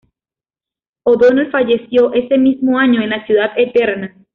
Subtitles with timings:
[1.05, 4.15] O'Donnell falleció ese mismo año en la ciudad eterna.